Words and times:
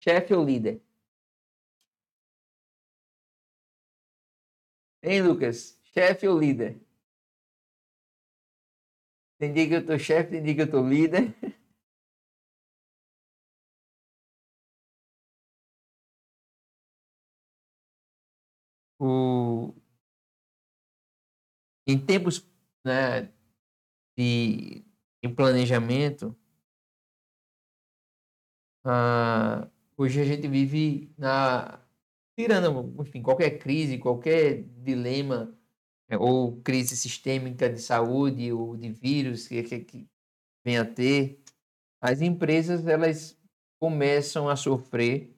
chefe 0.00 0.34
ou 0.34 0.44
líder? 0.44 0.82
Hein, 5.02 5.22
Lucas? 5.22 5.78
Chefe 5.92 6.26
ou 6.28 6.38
líder? 6.38 6.80
Tem 9.38 9.52
dia 9.52 9.66
que 9.68 9.74
eu 9.74 9.84
tô 9.86 9.98
chefe, 9.98 10.30
tem 10.30 10.42
dia 10.42 10.54
que 10.54 10.62
eu 10.62 10.70
tô 10.70 10.86
líder. 10.86 11.34
O... 19.02 19.74
Em 21.86 21.98
tempos 21.98 22.46
né, 22.84 23.32
de, 24.16 24.84
de 25.22 25.28
planejamento, 25.34 26.36
ah, 28.84 29.68
hoje 30.00 30.18
a 30.18 30.24
gente 30.24 30.48
vive 30.48 31.12
na 31.18 31.78
tirando, 32.34 33.02
enfim, 33.02 33.20
qualquer 33.22 33.58
crise, 33.58 33.98
qualquer 33.98 34.62
dilema 34.82 35.54
é, 36.08 36.16
ou 36.16 36.58
crise 36.62 36.96
sistêmica 36.96 37.68
de 37.68 37.82
saúde 37.82 38.50
ou 38.50 38.76
de 38.76 38.90
vírus 38.90 39.46
que, 39.46 39.62
que, 39.62 39.80
que 39.80 40.08
venha 40.64 40.82
a 40.82 40.86
ter, 40.86 41.42
as 42.00 42.22
empresas 42.22 42.86
elas 42.86 43.38
começam 43.78 44.48
a 44.48 44.56
sofrer. 44.56 45.36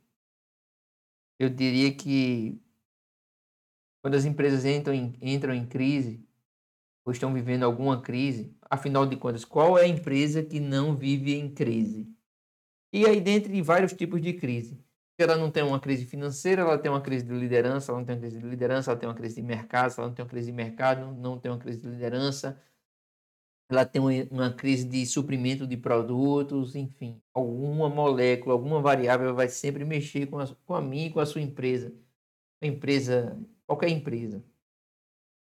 Eu 1.41 1.49
diria 1.49 1.93
que 1.93 2.63
quando 4.01 4.15
as 4.15 4.25
empresas 4.25 4.65
entram 4.65 4.95
em, 4.95 5.13
entram 5.21 5.53
em 5.53 5.67
crise 5.67 6.25
ou 7.05 7.13
estão 7.13 7.35
vivendo 7.35 7.65
alguma 7.65 8.01
crise, 8.01 8.57
afinal 8.71 9.07
de 9.07 9.17
contas, 9.17 9.45
qual 9.45 9.77
é 9.77 9.83
a 9.83 9.89
empresa 9.89 10.41
que 10.41 10.61
não 10.61 10.95
vive 10.95 11.35
em 11.35 11.53
crise? 11.53 12.09
E 12.93 13.07
aí, 13.07 13.21
dentre 13.21 13.61
vários 13.63 13.93
tipos 13.93 14.21
de 14.21 14.35
crise, 14.35 14.79
ela 15.19 15.37
não 15.37 15.51
tem 15.51 15.63
uma 15.63 15.81
crise 15.81 16.05
financeira, 16.05 16.63
ela 16.63 16.79
tem 16.79 16.91
uma 16.91 17.01
crise 17.01 17.25
de 17.25 17.33
liderança, 17.33 17.93
ela 17.93 17.99
não 18.01 18.07
tem 18.07 18.15
uma 18.17 18.21
crise 18.21 18.41
de 18.41 18.47
liderança, 18.47 18.91
ela 18.91 19.01
tem 19.01 19.09
uma 19.09 19.15
crise 19.15 19.37
de 19.37 19.43
mercado, 19.43 19.95
ela 19.99 20.09
não 20.09 20.15
tem 20.15 20.25
uma 20.25 20.29
crise 20.29 20.47
de 20.47 20.53
mercado, 20.53 21.13
não 21.15 21.39
tem 21.39 21.51
uma 21.51 21.59
crise 21.59 21.81
de 21.81 21.89
liderança, 21.89 22.61
ela 23.69 23.87
tem 23.87 24.03
uma 24.31 24.53
crise 24.53 24.85
de 24.87 25.07
suprimento 25.07 25.67
de 25.67 25.77
produtos, 25.77 26.77
enfim, 26.77 27.23
alguma 27.33 27.89
molécula, 27.89 28.55
alguma 28.55 28.81
variável 28.83 29.35
vai 29.35 29.49
sempre 29.49 29.85
mexer 29.85 30.27
com 30.27 30.39
a, 30.39 30.47
com 30.67 30.75
a 30.75 30.95
e 30.95 31.11
com 31.11 31.21
a 31.21 31.27
sua 31.27 31.41
empresa, 31.41 31.95
a 32.63 32.67
empresa, 32.67 33.39
qualquer 33.67 33.91
empresa. 33.91 34.45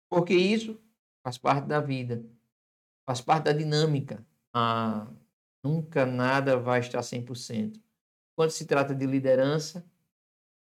Porque 0.09 0.33
isso 0.33 0.79
faz 1.23 1.37
parte 1.37 1.67
da 1.67 1.79
vida, 1.81 2.23
faz 3.05 3.21
parte 3.21 3.45
da 3.45 3.53
dinâmica. 3.53 4.25
Ah, 4.53 5.07
nunca 5.63 6.05
nada 6.05 6.57
vai 6.57 6.81
estar 6.81 7.01
100%. 7.01 7.81
Quando 8.35 8.51
se 8.51 8.65
trata 8.65 8.93
de 8.93 9.05
liderança, 9.05 9.85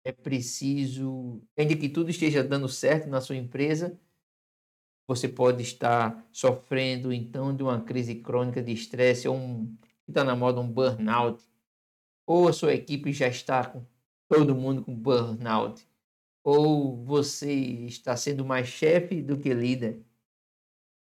é 0.04 0.12
preciso, 0.12 1.42
ainda 1.56 1.74
que 1.76 1.88
tudo 1.88 2.10
esteja 2.10 2.44
dando 2.44 2.68
certo 2.68 3.08
na 3.08 3.20
sua 3.20 3.36
empresa, 3.36 3.98
você 5.06 5.28
pode 5.28 5.62
estar 5.62 6.26
sofrendo 6.32 7.12
então 7.12 7.54
de 7.54 7.62
uma 7.62 7.82
crise 7.82 8.16
crônica 8.16 8.62
de 8.62 8.72
estresse 8.72 9.28
ou 9.28 9.36
um 9.36 9.76
que 10.04 10.10
está 10.10 10.22
na 10.22 10.36
moda 10.36 10.60
um 10.60 10.70
burnout, 10.70 11.42
ou 12.26 12.48
a 12.48 12.52
sua 12.52 12.74
equipe 12.74 13.10
já 13.12 13.26
está 13.26 13.64
com 13.64 13.86
todo 14.28 14.54
mundo 14.54 14.84
com 14.84 14.94
burnout, 14.94 15.86
ou 16.42 17.02
você 17.04 17.52
está 17.52 18.14
sendo 18.16 18.44
mais 18.44 18.68
chefe 18.68 19.22
do 19.22 19.38
que 19.38 19.54
líder. 19.54 20.02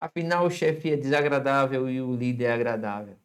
Afinal, 0.00 0.47
o 0.47 0.50
chefe 0.50 0.91
é 0.92 0.97
desagradável 0.97 1.91
e 1.91 2.00
o 2.00 2.14
líder 2.16 2.44
é 2.44 2.53
agradável 2.53 3.19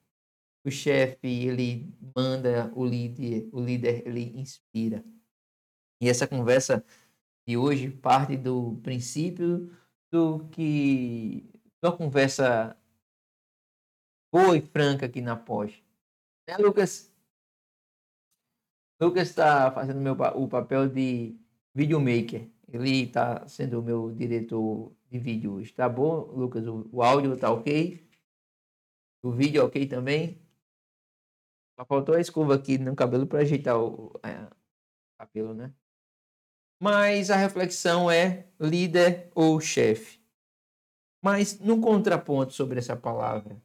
o 0.66 0.72
chefe 0.72 1.28
ele 1.28 1.94
manda, 2.16 2.72
o 2.76 2.86
líder, 2.86 3.50
o 3.52 3.60
líder 3.60 4.08
ele 4.08 4.40
inspira. 4.40 5.04
E 6.02 6.10
essa 6.10 6.28
conversa 6.28 6.84
de 7.48 7.58
hoje 7.58 7.90
parte 7.90 8.38
do 8.38 8.80
princípio 8.82 9.70
do 10.12 10.48
que 10.50 11.50
uma 11.84 11.96
conversa 11.96 12.78
boa 14.32 14.58
e 14.58 14.62
franca 14.62 15.06
aqui 15.06 15.22
na 15.22 15.36
pós. 15.36 15.84
Né, 16.48 16.58
Lucas? 16.58 17.14
Lucas 19.02 19.30
está 19.30 19.72
fazendo 19.72 20.00
meu, 20.00 20.14
o 20.14 20.48
papel 20.48 20.88
de 20.88 21.38
videomaker. 21.74 22.50
Ele 22.68 23.04
está 23.04 23.46
sendo 23.48 23.80
o 23.80 23.84
meu 23.84 24.12
diretor 24.12 24.96
de 25.10 25.20
vídeo 25.20 25.54
hoje. 25.56 25.74
Tá 25.74 25.90
bom, 25.90 26.22
Lucas? 26.32 26.66
O, 26.66 26.88
o 26.92 27.04
áudio 27.04 27.38
tá 27.38 27.52
ok? 27.52 28.02
O 29.22 29.32
vídeo 29.32 29.64
ok 29.66 29.86
também? 29.88 30.42
Só 31.76 31.86
faltou 31.86 32.16
a 32.16 32.22
escova 32.22 32.56
aqui 32.56 32.78
no 32.78 32.96
cabelo 32.96 33.26
para 33.26 33.40
ajeitar 33.40 33.80
o 33.80 34.12
é, 34.24 34.48
cabelo, 35.18 35.54
né? 35.54 35.74
Mas 36.80 37.32
a 37.32 37.36
reflexão 37.36 38.12
é 38.12 38.48
líder 38.60 39.32
ou 39.34 39.60
chefe. 39.60 40.22
Mas 41.24 41.60
num 41.60 41.80
contraponto 41.80 42.54
sobre 42.54 42.80
essa 42.80 42.96
palavra, 42.96 43.62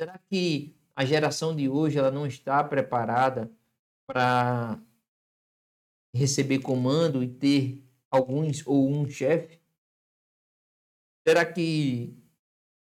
será 0.00 0.18
que 0.18 0.74
a 0.96 1.04
geração 1.04 1.54
de 1.54 1.68
hoje 1.68 1.98
ela 1.98 2.10
não 2.10 2.26
está 2.26 2.64
preparada 2.64 3.52
para 4.06 4.80
receber 6.14 6.60
comando 6.60 7.22
e 7.22 7.28
ter 7.28 7.84
alguns 8.10 8.66
ou 8.66 8.88
um 8.88 9.08
chefe? 9.08 9.60
Será 11.26 11.44
que 11.44 12.16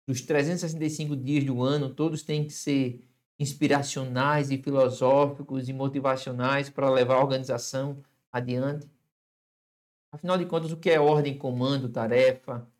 nos 0.06 0.22
365 0.22 1.16
dias 1.16 1.44
do 1.44 1.62
ano 1.62 1.94
todos 1.94 2.22
têm 2.22 2.44
que 2.44 2.52
ser 2.52 3.09
inspiracionais 3.40 4.50
e 4.50 4.58
filosóficos 4.58 5.66
e 5.66 5.72
motivacionais 5.72 6.68
para 6.68 6.90
levar 6.90 7.14
a 7.14 7.20
organização 7.20 8.04
adiante. 8.30 8.86
Afinal 10.12 10.36
de 10.36 10.44
contas, 10.44 10.70
o 10.70 10.76
que 10.76 10.90
é 10.90 11.00
ordem, 11.00 11.38
comando, 11.38 11.88
tarefa? 11.88 12.70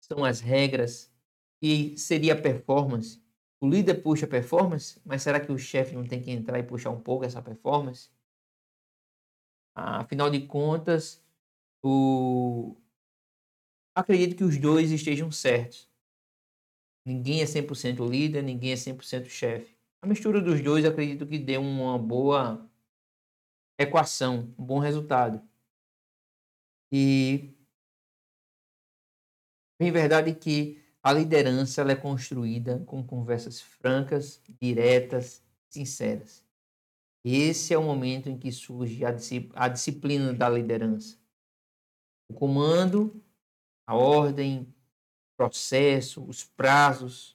São 0.00 0.24
as 0.24 0.40
regras 0.40 1.12
e 1.60 1.98
seria 1.98 2.40
performance. 2.40 3.22
O 3.60 3.68
líder 3.68 4.02
puxa 4.02 4.26
performance, 4.26 4.98
mas 5.04 5.22
será 5.22 5.38
que 5.38 5.52
o 5.52 5.58
chefe 5.58 5.94
não 5.94 6.06
tem 6.06 6.20
que 6.22 6.30
entrar 6.30 6.58
e 6.58 6.62
puxar 6.62 6.90
um 6.90 7.00
pouco 7.00 7.26
essa 7.26 7.42
performance? 7.42 8.08
Afinal 9.74 10.30
de 10.30 10.46
contas, 10.46 11.22
o... 11.82 12.74
acredito 13.94 14.36
que 14.36 14.44
os 14.44 14.56
dois 14.56 14.90
estejam 14.90 15.30
certos. 15.30 15.90
Ninguém 17.04 17.42
é 17.42 17.44
100% 17.44 18.08
líder, 18.08 18.42
ninguém 18.42 18.72
é 18.72 18.76
100% 18.76 19.28
chefe. 19.28 19.73
A 20.04 20.06
mistura 20.06 20.38
dos 20.38 20.60
dois 20.60 20.84
acredito 20.84 21.26
que 21.26 21.38
dê 21.38 21.56
uma 21.56 21.98
boa 21.98 22.70
equação, 23.78 24.54
um 24.58 24.62
bom 24.62 24.78
resultado. 24.78 25.42
E 26.92 27.56
em 29.80 29.90
verdade 29.90 30.34
que 30.34 30.78
a 31.02 31.10
liderança 31.10 31.80
é 31.90 31.96
construída 31.96 32.80
com 32.80 33.02
conversas 33.02 33.62
francas, 33.62 34.42
diretas, 34.60 35.42
sinceras. 35.70 36.44
Esse 37.24 37.72
é 37.72 37.78
o 37.78 37.82
momento 37.82 38.28
em 38.28 38.36
que 38.36 38.52
surge 38.52 39.02
a 39.06 39.68
disciplina 39.68 40.34
da 40.34 40.50
liderança. 40.50 41.18
O 42.30 42.34
comando, 42.34 43.24
a 43.86 43.96
ordem, 43.96 44.64
o 45.32 45.36
processo, 45.38 46.22
os 46.26 46.44
prazos, 46.44 47.33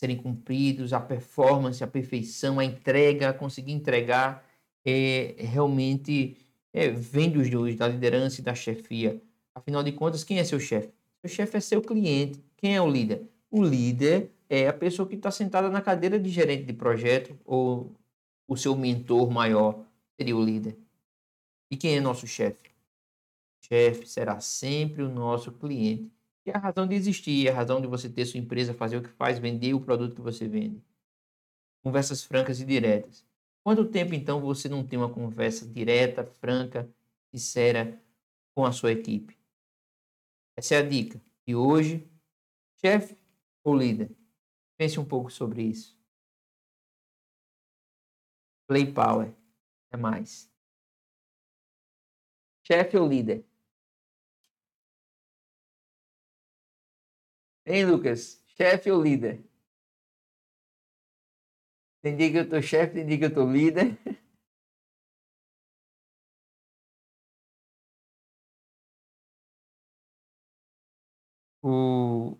serem 0.00 0.16
cumpridos, 0.16 0.94
a 0.94 0.98
performance, 0.98 1.84
a 1.84 1.86
perfeição, 1.86 2.58
a 2.58 2.64
entrega, 2.64 3.34
conseguir 3.34 3.72
entregar, 3.72 4.42
é, 4.82 5.34
realmente 5.36 6.38
é, 6.72 6.88
vem 6.88 7.30
dos 7.30 7.50
dois, 7.50 7.76
da 7.76 7.86
liderança 7.86 8.40
e 8.40 8.44
da 8.44 8.54
chefia. 8.54 9.20
Afinal 9.54 9.82
de 9.82 9.92
contas, 9.92 10.24
quem 10.24 10.38
é 10.38 10.44
seu 10.44 10.58
chefe? 10.58 10.90
Seu 11.20 11.28
chefe 11.28 11.58
é 11.58 11.60
seu 11.60 11.82
cliente. 11.82 12.42
Quem 12.56 12.74
é 12.74 12.80
o 12.80 12.90
líder? 12.90 13.28
O 13.50 13.62
líder 13.62 14.30
é 14.48 14.68
a 14.68 14.72
pessoa 14.72 15.06
que 15.06 15.16
está 15.16 15.30
sentada 15.30 15.68
na 15.68 15.82
cadeira 15.82 16.18
de 16.18 16.30
gerente 16.30 16.64
de 16.64 16.72
projeto 16.72 17.38
ou 17.44 17.94
o 18.48 18.56
seu 18.56 18.74
mentor 18.74 19.30
maior 19.30 19.84
seria 20.16 20.34
o 20.34 20.42
líder. 20.42 20.78
E 21.70 21.76
quem 21.76 21.98
é 21.98 22.00
nosso 22.00 22.26
chefe? 22.26 22.70
Chefe 23.60 24.06
será 24.06 24.40
sempre 24.40 25.02
o 25.02 25.10
nosso 25.10 25.52
cliente 25.52 26.10
que 26.42 26.50
é 26.50 26.56
a 26.56 26.58
razão 26.58 26.86
de 26.86 26.94
existir, 26.94 27.48
a 27.48 27.54
razão 27.54 27.80
de 27.80 27.86
você 27.86 28.08
ter 28.08 28.24
sua 28.26 28.40
empresa, 28.40 28.74
fazer 28.74 28.96
o 28.96 29.02
que 29.02 29.10
faz, 29.10 29.38
vender 29.38 29.74
o 29.74 29.80
produto 29.80 30.14
que 30.14 30.20
você 30.20 30.48
vende. 30.48 30.82
Conversas 31.82 32.24
francas 32.24 32.60
e 32.60 32.64
diretas. 32.64 33.26
Quanto 33.62 33.84
tempo 33.90 34.14
então 34.14 34.40
você 34.40 34.68
não 34.68 34.86
tem 34.86 34.98
uma 34.98 35.12
conversa 35.12 35.66
direta, 35.66 36.24
franca, 36.24 36.90
sincera 37.30 38.02
com 38.54 38.64
a 38.64 38.72
sua 38.72 38.92
equipe? 38.92 39.38
Essa 40.56 40.76
é 40.76 40.78
a 40.78 40.82
dica. 40.82 41.20
E 41.46 41.54
hoje, 41.54 42.08
chefe 42.76 43.16
ou 43.64 43.76
líder? 43.76 44.10
Pense 44.76 44.98
um 44.98 45.04
pouco 45.04 45.30
sobre 45.30 45.62
isso. 45.62 45.98
Play 48.66 48.92
Power. 48.92 49.34
É 49.90 49.96
mais. 49.96 50.50
Chefe 52.62 52.96
ou 52.96 53.08
líder? 53.08 53.44
Hein, 57.70 57.86
Lucas? 57.86 58.42
Chefe 58.56 58.90
ou 58.90 59.00
líder? 59.00 59.44
Tem 62.02 62.16
dia 62.16 62.30
que 62.30 62.38
eu 62.38 62.48
tô 62.48 62.60
chefe, 62.60 62.94
tem 62.94 63.06
dia 63.06 63.18
que 63.18 63.24
eu 63.26 63.34
tô 63.34 63.50
líder. 63.50 63.96
O... 71.62 72.38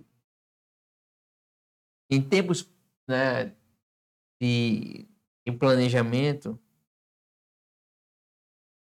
Em 2.11 2.21
tempos 2.23 2.69
né, 3.09 3.55
de 4.41 5.09
em 5.47 5.57
planejamento, 5.59 6.59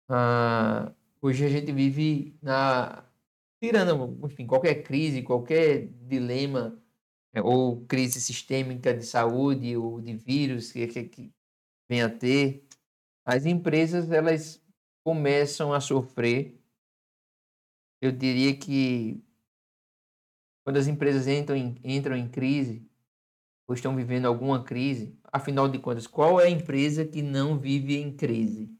ah, 0.09 0.93
hoje 1.21 1.45
a 1.45 1.49
gente 1.49 1.71
vive 1.71 2.37
na 2.41 3.10
tirando, 3.61 4.19
enfim, 4.25 4.47
qualquer 4.47 4.81
crise, 4.83 5.21
qualquer 5.21 5.87
dilema 5.87 6.81
é, 7.33 7.41
ou 7.41 7.85
crise 7.85 8.19
sistêmica 8.19 8.93
de 8.93 9.05
saúde 9.05 9.77
ou 9.77 10.01
de 10.01 10.15
vírus 10.15 10.71
que, 10.71 10.87
que, 10.87 11.03
que 11.03 11.33
venha 11.87 12.07
a 12.07 12.09
ter, 12.09 12.65
as 13.23 13.45
empresas 13.45 14.11
elas 14.11 14.61
começam 15.05 15.71
a 15.71 15.79
sofrer. 15.79 16.59
Eu 18.01 18.11
diria 18.11 18.57
que 18.57 19.23
quando 20.63 20.77
as 20.77 20.87
empresas 20.87 21.27
entram 21.27 21.55
em, 21.55 21.75
entram 21.83 22.15
em 22.15 22.27
crise 22.27 22.83
ou 23.67 23.75
estão 23.75 23.95
vivendo 23.95 24.25
alguma 24.25 24.63
crise, 24.63 25.15
afinal 25.31 25.69
de 25.69 25.77
contas, 25.77 26.07
qual 26.07 26.41
é 26.41 26.45
a 26.45 26.49
empresa 26.49 27.05
que 27.05 27.21
não 27.21 27.59
vive 27.59 27.95
em 27.95 28.15
crise? 28.15 28.75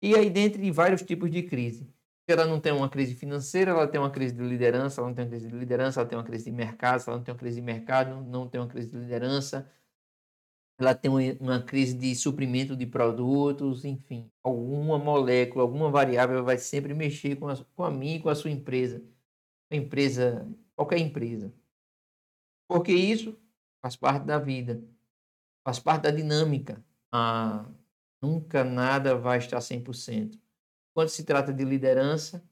E 0.00 0.14
aí, 0.14 0.30
dentre 0.30 0.70
vários 0.70 1.02
tipos 1.02 1.30
de 1.30 1.42
crise, 1.42 1.92
ela 2.32 2.46
não 2.46 2.60
tem 2.60 2.72
uma 2.72 2.88
crise 2.88 3.14
financeira, 3.14 3.70
ela 3.72 3.86
tem 3.88 4.00
uma 4.00 4.10
crise 4.10 4.34
de 4.34 4.42
liderança, 4.42 5.00
ela 5.00 5.08
não 5.08 5.14
tem 5.14 5.24
uma 5.24 5.30
crise 5.30 5.48
de 5.48 5.54
liderança, 5.56 6.00
ela 6.00 6.08
tem 6.08 6.18
uma 6.18 6.24
crise 6.24 6.44
de 6.46 6.52
mercado, 6.52 7.02
ela 7.06 7.16
não 7.16 7.24
tem 7.24 7.32
uma 7.32 7.38
crise 7.38 7.56
de 7.56 7.62
mercado, 7.62 8.20
não 8.24 8.48
tem 8.48 8.60
uma 8.60 8.68
crise 8.68 8.90
de 8.90 8.96
liderança, 8.98 9.70
ela 10.78 10.94
tem 10.94 11.10
uma 11.40 11.60
crise 11.62 11.94
de 11.94 12.14
suprimento 12.14 12.76
de 12.76 12.86
produtos, 12.86 13.84
enfim, 13.84 14.30
alguma 14.42 14.98
molécula, 14.98 15.62
alguma 15.64 15.90
variável 15.90 16.44
vai 16.44 16.56
sempre 16.58 16.94
mexer 16.94 17.36
com 17.36 17.48
a, 17.48 17.56
com 17.74 17.84
a 17.84 18.04
e 18.04 18.20
com 18.20 18.28
a 18.28 18.34
sua 18.34 18.50
empresa, 18.50 19.02
a 19.70 19.76
empresa, 19.76 20.48
qualquer 20.76 20.98
empresa. 20.98 21.52
Porque 22.66 22.92
isso 22.92 23.38
faz 23.82 23.96
parte 23.96 24.24
da 24.26 24.38
vida, 24.38 24.82
faz 25.64 25.78
parte 25.80 26.04
da 26.04 26.10
dinâmica. 26.10 26.84
Ah, 27.12 27.66
nunca 28.22 28.64
nada 28.64 29.16
vai 29.16 29.38
estar 29.38 29.60
100%. 29.60 30.38
Quando 30.98 31.10
se 31.10 31.22
trata 31.22 31.52
de 31.52 31.64
liderança, 31.64 32.42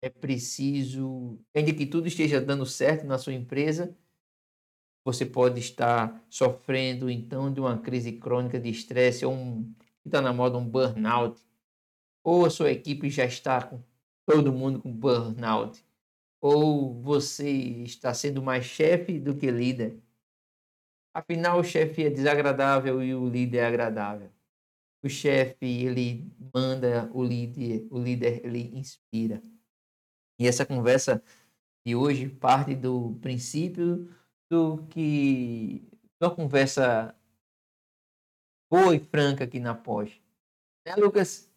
é 0.00 0.08
preciso, 0.08 1.40
ainda 1.52 1.74
que 1.74 1.86
tudo 1.86 2.06
esteja 2.06 2.40
dando 2.40 2.64
certo 2.64 3.04
na 3.04 3.18
sua 3.18 3.34
empresa, 3.34 3.98
você 5.04 5.26
pode 5.26 5.58
estar 5.58 6.24
sofrendo 6.30 7.10
então 7.10 7.52
de 7.52 7.58
uma 7.58 7.76
crise 7.76 8.12
crônica 8.12 8.60
de 8.60 8.70
estresse 8.70 9.26
ou 9.26 9.32
um 9.32 9.74
está 10.06 10.22
na 10.22 10.32
moda 10.32 10.56
um 10.56 10.64
burnout, 10.64 11.44
ou 12.22 12.46
a 12.46 12.50
sua 12.50 12.70
equipe 12.70 13.10
já 13.10 13.24
está 13.24 13.60
com 13.60 13.82
todo 14.24 14.52
mundo 14.52 14.80
com 14.80 14.92
burnout, 14.92 15.84
ou 16.40 16.94
você 17.02 17.50
está 17.50 18.14
sendo 18.14 18.40
mais 18.40 18.66
chefe 18.66 19.18
do 19.18 19.36
que 19.36 19.50
líder. 19.50 20.00
Afinal, 21.12 21.58
o 21.58 21.64
chefe 21.64 22.04
é 22.04 22.10
desagradável 22.10 23.02
e 23.02 23.12
o 23.16 23.28
líder 23.28 23.58
é 23.58 23.66
agradável 23.66 24.37
o 25.08 25.10
chefe 25.10 25.64
ele 25.64 26.30
manda, 26.54 27.10
o 27.14 27.24
líder, 27.24 27.88
o 27.90 27.98
líder 27.98 28.44
ele 28.44 28.78
inspira. 28.78 29.42
E 30.38 30.46
essa 30.46 30.66
conversa 30.66 31.22
de 31.84 31.96
hoje 31.96 32.28
parte 32.28 32.74
do 32.74 33.18
princípio 33.22 34.14
do 34.50 34.86
que 34.88 35.82
uma 36.20 36.34
conversa 36.34 37.14
boa 38.70 38.94
e 38.94 39.00
franca 39.00 39.44
aqui 39.44 39.58
na 39.58 39.74
pós. 39.74 40.12
Né, 40.86 40.94
Lucas? 40.96 41.50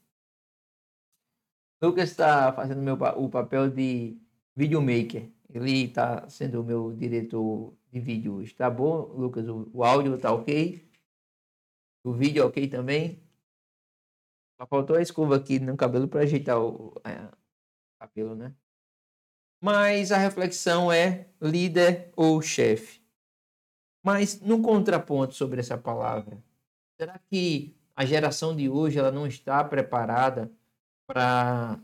Lucas 1.83 2.11
está 2.11 2.53
fazendo 2.53 2.81
meu, 2.81 2.95
o 3.17 3.29
papel 3.29 3.69
de 3.69 4.17
videomaker. 4.55 5.29
Ele 5.49 5.83
está 5.83 6.29
sendo 6.29 6.61
o 6.61 6.63
meu 6.63 6.93
diretor 6.93 7.73
de 7.91 7.99
vídeo 7.99 8.35
hoje. 8.35 8.55
Tá 8.55 8.69
bom, 8.69 9.01
Lucas? 9.13 9.45
O, 9.49 9.69
o 9.73 9.83
áudio 9.83 10.17
tá 10.17 10.31
ok? 10.31 10.89
O 12.05 12.13
vídeo 12.13 12.45
ok 12.45 12.67
também? 12.69 13.30
Só 14.61 14.67
faltou 14.67 14.95
a 14.95 15.01
escova 15.01 15.37
aqui 15.37 15.59
no 15.59 15.75
cabelo 15.75 16.07
para 16.07 16.21
ajeitar 16.21 16.61
o 16.61 16.93
é, 17.03 17.27
cabelo, 17.99 18.35
né? 18.35 18.53
Mas 19.59 20.11
a 20.11 20.17
reflexão 20.17 20.91
é 20.91 21.27
líder 21.41 22.13
ou 22.15 22.39
chefe. 22.43 23.01
Mas 24.03 24.39
num 24.39 24.61
contraponto 24.61 25.33
sobre 25.33 25.59
essa 25.59 25.79
palavra, 25.79 26.43
será 26.95 27.17
que 27.17 27.75
a 27.95 28.05
geração 28.05 28.55
de 28.55 28.69
hoje 28.69 28.99
ela 28.99 29.11
não 29.11 29.25
está 29.25 29.63
preparada 29.63 30.51
para 31.07 31.81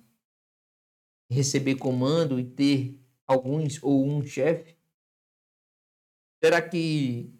receber 1.31 1.77
comando 1.77 2.39
e 2.39 2.45
ter 2.45 2.95
alguns 3.25 3.81
ou 3.81 4.05
um 4.05 4.23
chefe? 4.23 4.77
Será 6.43 6.61
que 6.61 7.33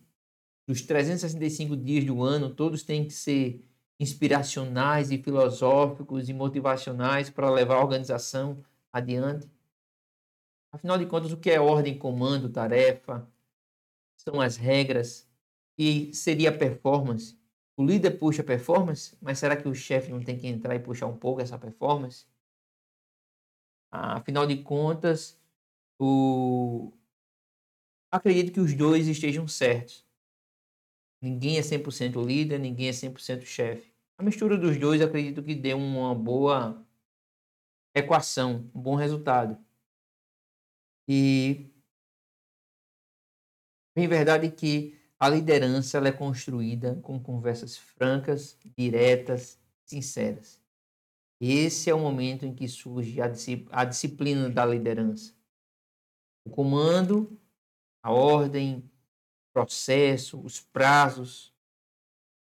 os 0.68 0.82
365 0.82 1.78
dias 1.78 2.06
do 2.06 2.24
ano 2.24 2.56
todos 2.56 2.82
têm 2.82 3.06
que 3.06 3.14
ser 3.14 3.64
inspiracionais 4.00 5.12
e 5.12 5.18
filosóficos 5.18 6.30
e 6.30 6.34
motivacionais 6.34 7.30
para 7.30 7.50
levar 7.50 7.76
a 7.76 7.82
organização 7.82 8.64
adiante. 8.92 9.50
Afinal 10.72 10.98
de 10.98 11.06
contas, 11.06 11.32
o 11.32 11.38
que 11.38 11.50
é 11.50 11.60
ordem, 11.60 11.98
comando, 11.98 12.50
tarefa? 12.50 13.28
São 14.18 14.42
as 14.42 14.58
regras 14.58 15.28
e 15.78 16.14
seria 16.14 16.56
performance. 16.58 17.40
O 17.76 17.86
líder 17.86 18.12
puxa 18.18 18.44
performance, 18.44 19.18
mas 19.22 19.40
será 19.40 19.56
que 19.56 19.68
o 19.68 19.76
chefe 19.76 20.12
não 20.12 20.24
tem 20.24 20.38
que 20.38 20.48
entrar 20.48 20.76
e 20.76 20.80
puxar 20.80 21.08
um 21.08 21.18
pouco 21.18 21.42
essa 21.42 21.58
performance? 21.60 22.26
Afinal 23.92 24.48
de 24.48 24.64
contas, 24.64 25.40
o... 26.00 26.92
acredito 28.12 28.54
que 28.54 28.60
os 28.60 28.74
dois 28.74 29.08
estejam 29.08 29.48
certos. 29.48 30.07
Ninguém 31.22 31.58
é 31.58 31.62
100% 31.62 32.24
líder, 32.24 32.60
ninguém 32.60 32.90
é 32.90 32.92
100% 32.92 33.42
chefe. 33.44 33.92
A 34.18 34.24
mistura 34.24 34.58
dos 34.58 34.78
dois 34.78 35.02
acredito 35.02 35.44
que 35.44 35.56
dê 35.56 35.74
uma 35.74 36.14
boa 36.14 36.86
equação, 37.96 38.70
um 38.74 38.82
bom 38.82 38.96
resultado. 38.96 39.58
E 41.08 41.72
bem 43.96 44.08
verdade 44.08 44.52
que 44.52 44.98
a 45.20 45.30
liderança 45.30 45.98
é 45.98 46.12
construída 46.12 46.96
com 47.02 47.20
conversas 47.20 47.78
francas, 47.78 48.58
diretas, 48.78 49.60
sinceras. 49.84 50.62
Esse 51.40 51.90
é 51.90 51.94
o 51.94 52.00
momento 52.00 52.46
em 52.46 52.54
que 52.54 52.68
surge 52.68 53.20
a 53.22 53.86
disciplina 53.86 54.50
da 54.50 54.66
liderança. 54.66 55.34
O 56.46 56.50
comando, 56.50 57.40
a 58.04 58.12
ordem, 58.12 58.90
processo, 59.66 60.40
os 60.40 60.60
prazos 60.60 61.52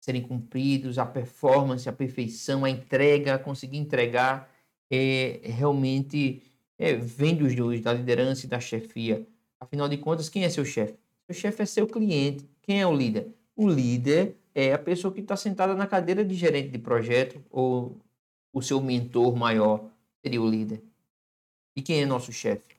serem 0.00 0.22
cumpridos, 0.22 0.98
a 0.98 1.04
performance, 1.04 1.86
a 1.86 1.92
perfeição, 1.92 2.64
a 2.64 2.70
entrega, 2.70 3.38
conseguir 3.38 3.76
entregar, 3.76 4.50
é, 4.90 5.40
realmente 5.44 6.42
é, 6.78 6.94
vem 6.94 7.36
dos 7.36 7.54
dois, 7.54 7.82
da 7.82 7.92
liderança 7.92 8.46
e 8.46 8.48
da 8.48 8.58
chefia. 8.58 9.26
Afinal 9.60 9.88
de 9.88 9.98
contas, 9.98 10.30
quem 10.30 10.44
é 10.44 10.48
seu 10.48 10.64
chefe? 10.64 10.98
Seu 11.26 11.34
chefe 11.34 11.62
é 11.62 11.66
seu 11.66 11.86
cliente. 11.86 12.48
Quem 12.62 12.80
é 12.80 12.86
o 12.86 12.96
líder? 12.96 13.28
O 13.54 13.68
líder 13.68 14.34
é 14.54 14.72
a 14.72 14.78
pessoa 14.78 15.12
que 15.12 15.20
está 15.20 15.36
sentada 15.36 15.74
na 15.74 15.86
cadeira 15.86 16.24
de 16.24 16.34
gerente 16.34 16.70
de 16.70 16.78
projeto 16.78 17.44
ou 17.50 17.96
o 18.52 18.62
seu 18.62 18.80
mentor 18.80 19.36
maior 19.36 19.90
seria 20.22 20.40
o 20.40 20.48
líder. 20.48 20.82
E 21.76 21.82
quem 21.82 22.02
é 22.02 22.06
nosso 22.06 22.32
chefe? 22.32 22.74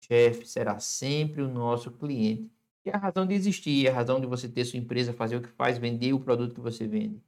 Chefe 0.00 0.46
será 0.46 0.78
sempre 0.80 1.42
o 1.42 1.48
nosso 1.48 1.92
cliente 1.92 2.55
que 2.86 2.90
é 2.90 2.94
a 2.94 2.98
razão 2.98 3.26
de 3.26 3.34
existir, 3.34 3.88
a 3.88 3.92
razão 3.92 4.20
de 4.20 4.28
você 4.28 4.48
ter 4.48 4.64
sua 4.64 4.78
empresa, 4.78 5.12
fazer 5.12 5.34
o 5.34 5.42
que 5.42 5.48
faz, 5.48 5.76
vender 5.76 6.12
o 6.12 6.20
produto 6.20 6.54
que 6.54 6.60
você 6.60 6.86
vende. 6.86 7.20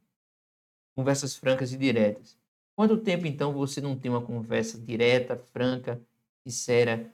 Conversas 0.95 1.35
francas 1.35 1.73
e 1.73 1.77
diretas. 1.77 2.39
Quanto 2.77 2.97
tempo 2.97 3.27
então 3.27 3.51
você 3.51 3.81
não 3.81 3.99
tem 3.99 4.09
uma 4.09 4.25
conversa 4.25 4.79
direta, 4.79 5.35
franca, 5.35 6.01
sincera 6.47 7.13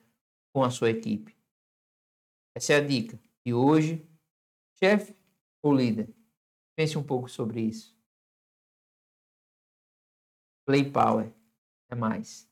com 0.53 0.63
a 0.63 0.69
sua 0.69 0.91
equipe? 0.91 1.35
Essa 2.53 2.73
é 2.73 2.75
a 2.75 2.81
dica. 2.85 3.19
E 3.43 3.51
hoje, 3.51 4.07
chefe 4.75 5.15
ou 5.63 5.73
líder? 5.73 6.07
Pense 6.75 6.99
um 6.99 7.03
pouco 7.03 7.27
sobre 7.27 7.61
isso. 7.61 7.97
Play 10.67 10.91
Power. 10.91 11.33
É 11.89 11.95
mais. 11.95 12.47